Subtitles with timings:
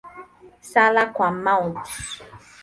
[0.69, 1.77] Sala kwa Mt.